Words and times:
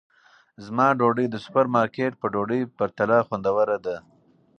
زما 0.65 0.87
ډوډۍ 0.99 1.25
د 1.29 1.35
سوپرمارکېټ 1.45 2.11
په 2.21 2.27
ډوډۍ 2.33 2.61
پرتله 2.77 3.17
خوندوره 3.27 3.77
ده. 3.85 3.97